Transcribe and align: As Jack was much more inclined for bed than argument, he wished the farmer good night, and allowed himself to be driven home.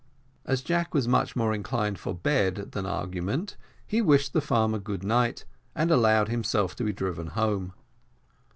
As 0.45 0.63
Jack 0.63 0.95
was 0.95 1.07
much 1.07 1.35
more 1.35 1.53
inclined 1.53 1.99
for 1.99 2.15
bed 2.15 2.71
than 2.71 2.87
argument, 2.87 3.55
he 3.85 4.01
wished 4.01 4.33
the 4.33 4.41
farmer 4.41 4.79
good 4.79 5.03
night, 5.03 5.45
and 5.75 5.91
allowed 5.91 6.27
himself 6.27 6.75
to 6.77 6.83
be 6.83 6.91
driven 6.91 7.27
home. 7.27 7.73